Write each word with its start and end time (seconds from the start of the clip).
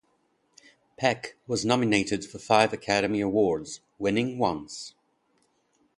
Peck 0.97 1.35
was 1.45 1.63
nominated 1.63 2.25
for 2.25 2.39
five 2.39 2.73
Academy 2.73 3.21
Awards, 3.21 3.81
winning 3.99 4.39
once. 4.39 4.95